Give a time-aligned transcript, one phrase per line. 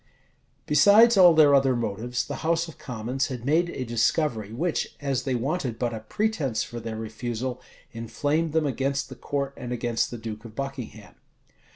[0.65, 5.25] Besides all their other motives, the house of commons had made a discovery, which, as
[5.25, 10.09] they wanted but a pretence for their refusal, inflamed them against the court and against
[10.09, 11.13] the duke of Buckingham.